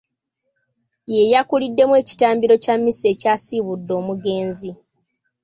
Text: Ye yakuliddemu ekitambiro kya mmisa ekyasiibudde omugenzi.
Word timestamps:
Ye 1.13 1.23
yakuliddemu 1.33 1.93
ekitambiro 2.01 2.53
kya 2.63 2.75
mmisa 2.77 3.05
ekyasiibudde 3.13 3.93
omugenzi. 4.01 4.71